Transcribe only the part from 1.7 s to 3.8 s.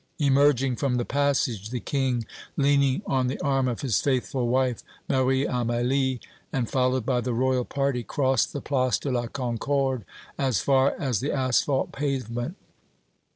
King, leaning on the arm